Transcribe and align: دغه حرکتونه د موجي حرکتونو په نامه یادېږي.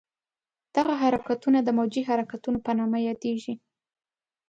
دغه 0.75 0.93
حرکتونه 1.01 1.59
د 1.63 1.69
موجي 1.77 2.01
حرکتونو 2.09 2.57
په 2.65 2.71
نامه 2.79 2.97
یادېږي. 3.07 3.53